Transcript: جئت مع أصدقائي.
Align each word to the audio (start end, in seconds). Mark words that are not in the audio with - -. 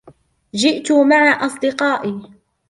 جئت 0.53 0.91
مع 0.91 1.45
أصدقائي. 1.45 2.21